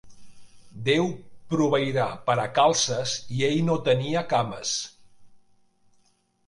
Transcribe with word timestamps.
Déu 0.87 1.05
proveirà 1.51 2.07
per 2.31 2.37
a 2.45 2.47
calces 2.61 3.15
i 3.37 3.47
ell 3.51 3.61
no 3.69 3.79
tenia 3.91 4.27
cames. 4.35 4.77